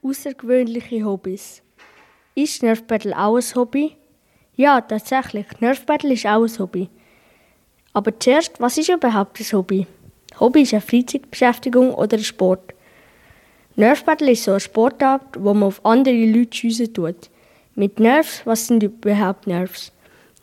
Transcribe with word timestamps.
Außergewöhnliche 0.00 1.04
Hobbys. 1.04 1.60
Ist 2.36 2.62
Nerf 2.62 2.84
Battle 2.84 3.18
auch 3.18 3.36
ein 3.36 3.54
Hobby? 3.56 3.96
Ja, 4.54 4.80
tatsächlich. 4.80 5.46
Nerf 5.60 5.84
Battle 5.86 6.12
ist 6.12 6.24
auch 6.24 6.44
ein 6.44 6.58
Hobby. 6.60 6.88
Aber 7.94 8.16
zuerst, 8.20 8.60
was 8.60 8.78
ist 8.78 8.90
überhaupt 8.90 9.40
ein 9.40 9.52
Hobby? 9.52 9.86
Hobby 10.38 10.62
ist 10.62 10.72
eine 10.72 10.82
Freizeitbeschäftigung 10.82 11.92
oder 11.92 12.16
ein 12.16 12.22
Sport. 12.22 12.74
Nerf 13.74 14.04
Battle 14.04 14.30
ist 14.30 14.44
so 14.44 14.52
eine 14.52 14.60
Sportart, 14.60 15.22
wo 15.36 15.52
man 15.52 15.64
auf 15.64 15.84
andere 15.84 16.26
Leute 16.26 16.56
schiessen 16.56 16.94
tut. 16.94 17.28
Mit 17.74 17.98
Nerfs, 17.98 18.42
was 18.44 18.68
sind 18.68 18.84
überhaupt 18.84 19.48
Nerfs? 19.48 19.90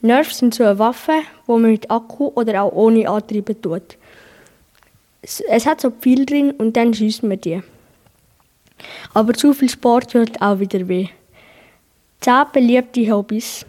Nerfs 0.01 0.39
sind 0.39 0.53
so 0.53 0.65
eine 0.65 0.79
Waffe, 0.79 1.13
die 1.47 1.51
man 1.51 1.71
mit 1.71 1.89
Akku 1.89 2.27
oder 2.35 2.63
auch 2.63 2.73
ohne 2.73 3.09
antreiben 3.09 3.61
tut. 3.61 3.97
Es 5.21 5.65
hat 5.65 5.79
so 5.79 5.93
viel 6.01 6.25
drin 6.25 6.51
und 6.51 6.75
dann 6.75 6.93
schießt 6.93 7.23
man 7.23 7.39
die. 7.39 7.63
Aber 9.15 9.33
zu 9.33 9.53
viel 9.53 9.69
Sport 9.69 10.11
tut 10.11 10.41
auch 10.41 10.59
wieder 10.59 10.89
weh. 10.89 11.07
Zehn 12.19 12.43
beliebte 12.51 13.09
Hobbys. 13.09 13.65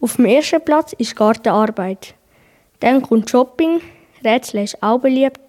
Auf 0.00 0.16
dem 0.16 0.24
ersten 0.24 0.64
Platz 0.64 0.94
ist 0.94 1.14
Gartenarbeit. 1.14 2.14
Dann 2.80 3.02
kommt 3.02 3.28
Shopping, 3.28 3.82
Rätsel 4.24 4.64
ist 4.64 4.82
auch 4.82 4.98
beliebt, 4.98 5.40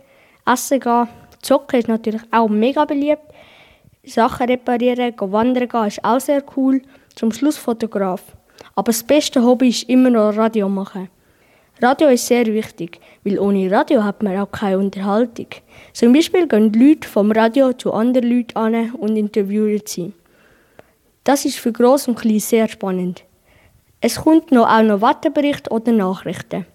Essen 0.45 0.81
gehen, 0.81 1.07
Zocken 1.41 1.79
ist 1.79 1.87
natürlich 1.87 2.21
auch 2.31 2.49
mega 2.49 2.83
beliebt, 2.83 3.23
Sachen 4.03 4.47
reparieren, 4.47 5.13
wandern 5.17 5.69
gehen 5.69 5.87
ist 5.87 6.03
auch 6.03 6.19
sehr 6.19 6.43
cool, 6.57 6.81
zum 7.15 7.31
Schluss 7.31 7.55
Fotograf. 7.55 8.21
Aber 8.75 8.91
das 8.91 9.03
beste 9.03 9.41
Hobby 9.41 9.69
ist 9.69 9.87
immer 9.87 10.09
noch 10.09 10.35
Radio 10.35 10.67
machen. 10.67 11.07
Radio 11.83 12.09
ist 12.09 12.27
sehr 12.27 12.45
wichtig, 12.45 12.99
weil 13.23 13.39
ohne 13.39 13.71
Radio 13.71 14.03
hat 14.03 14.21
man 14.21 14.37
auch 14.37 14.51
keine 14.51 14.77
Unterhaltung. 14.77 15.47
Zum 15.93 16.13
Beispiel 16.13 16.47
gehen 16.47 16.71
Leute 16.73 17.07
vom 17.07 17.31
Radio 17.31 17.73
zu 17.73 17.91
anderen 17.91 18.29
Leuten 18.29 18.55
an 18.55 18.91
und 18.91 19.17
interviewen 19.17 19.81
sie. 19.85 20.13
Das 21.23 21.43
ist 21.43 21.57
für 21.57 21.71
Groß 21.71 22.09
und 22.09 22.19
Klein 22.19 22.39
sehr 22.39 22.67
spannend. 22.67 23.23
Es 23.99 24.21
kommt 24.21 24.51
noch 24.51 24.67
auch 24.67 24.83
noch 24.83 25.01
Wetterbericht 25.01 25.71
oder 25.71 25.91
Nachrichten. 25.91 26.67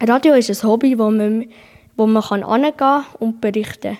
Radio 0.00 0.34
ist 0.34 0.50
ein 0.50 0.68
Hobby, 0.68 0.96
wo 0.98 1.10
man, 1.10 1.46
wo 1.96 2.06
man 2.06 2.22
kann 2.22 2.76
kann 2.76 3.04
und 3.18 3.40
berichten 3.40 3.98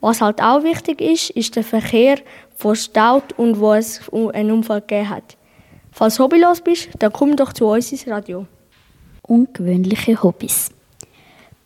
Was 0.00 0.22
halt 0.22 0.40
auch 0.40 0.62
wichtig 0.62 1.02
ist, 1.02 1.30
ist 1.30 1.54
der 1.56 1.64
Verkehr, 1.64 2.16
der 2.62 2.74
staut 2.74 3.32
und 3.38 3.60
wo 3.60 3.74
es 3.74 4.00
einen 4.32 4.52
Unfall 4.52 4.80
gegeben 4.80 5.10
hat. 5.10 5.36
Falls 5.92 6.16
du 6.16 6.24
hobbylos 6.24 6.62
bist, 6.62 6.88
dann 6.98 7.12
komm 7.12 7.36
doch 7.36 7.52
zu 7.52 7.66
uns 7.66 7.92
ins 7.92 8.08
Radio. 8.08 8.46
Ungewöhnliche 9.26 10.22
Hobbys. 10.22 10.70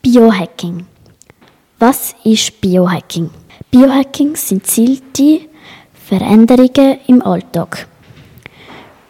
Biohacking. 0.01 0.87
Was 1.81 2.15
ist 2.23 2.61
Biohacking? 2.61 3.31
Biohacking 3.73 4.37
sind 4.37 4.65
zielte 4.65 5.41
Veränderungen 5.92 6.98
im 7.09 7.20
Alltag. 7.20 7.89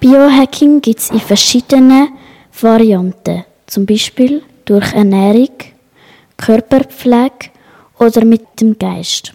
Biohacking 0.00 0.80
gibt 0.80 0.98
es 0.98 1.10
in 1.10 1.20
verschiedenen 1.20 2.08
Varianten, 2.58 3.44
zum 3.66 3.84
Beispiel 3.84 4.42
durch 4.64 4.94
Ernährung, 4.94 5.50
Körperpflege 6.38 7.50
oder 7.98 8.24
mit 8.24 8.60
dem 8.62 8.78
Geist. 8.78 9.32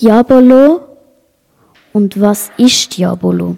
Diabolo 0.00 0.80
und 1.92 2.20
was 2.20 2.50
ist 2.56 2.98
Diabolo? 2.98 3.56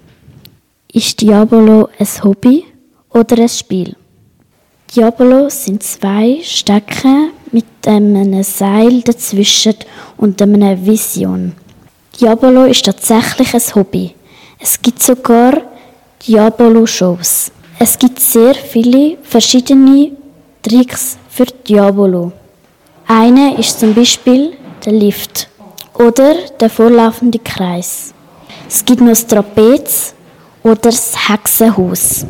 Ist 0.93 1.19
Diabolo 1.23 1.89
ein 1.99 2.25
Hobby 2.25 2.67
oder 3.09 3.39
ein 3.39 3.49
Spiel? 3.49 3.97
Diabolo 4.97 5.51
sind 5.51 5.83
zwei 5.83 6.41
Stecken 6.43 7.33
mit 7.53 7.67
einem 7.87 8.43
Seil 8.43 9.03
dazwischen 9.03 9.75
und 10.17 10.41
einer 10.41 10.83
Vision. 10.83 11.53
Diabolo 12.19 12.65
ist 12.65 12.87
tatsächlich 12.87 13.53
ein 13.53 13.75
Hobby. 13.75 14.15
Es 14.59 14.81
gibt 14.81 15.03
sogar 15.03 15.61
Diabolo-Shows. 16.27 17.53
Es 17.79 17.99
gibt 17.99 18.19
sehr 18.19 18.55
viele 18.55 19.19
verschiedene 19.23 20.13
Tricks 20.63 21.19
für 21.29 21.45
Diabolo. 21.45 22.33
Eine 23.07 23.59
ist 23.59 23.79
zum 23.79 23.95
Beispiel 23.95 24.55
der 24.87 24.95
Lift 24.95 25.51
oder 25.99 26.35
der 26.59 26.71
vorlaufende 26.71 27.39
Kreis. 27.41 28.15
Es 28.67 28.83
gibt 28.83 29.03
noch 29.03 29.09
das 29.11 29.27
Trapez 29.27 30.15
oder 30.63 30.77
das 30.77 31.29
Hexenhaus. 31.29 32.25